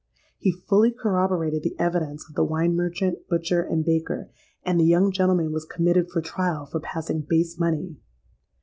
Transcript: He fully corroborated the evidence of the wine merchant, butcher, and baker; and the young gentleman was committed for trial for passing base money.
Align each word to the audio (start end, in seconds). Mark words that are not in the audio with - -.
He 0.39 0.51
fully 0.67 0.89
corroborated 0.89 1.61
the 1.61 1.79
evidence 1.79 2.27
of 2.27 2.33
the 2.33 2.43
wine 2.43 2.75
merchant, 2.75 3.27
butcher, 3.29 3.61
and 3.61 3.85
baker; 3.85 4.31
and 4.63 4.79
the 4.79 4.83
young 4.83 5.11
gentleman 5.11 5.51
was 5.51 5.63
committed 5.65 6.09
for 6.09 6.21
trial 6.21 6.65
for 6.65 6.79
passing 6.79 7.21
base 7.29 7.59
money. 7.59 7.97